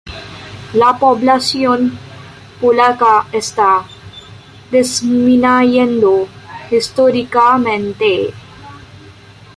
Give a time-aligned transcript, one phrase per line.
[0.73, 1.95] La población
[2.59, 3.83] polaca está
[4.71, 6.27] disminuyendo
[6.71, 8.33] históricamente.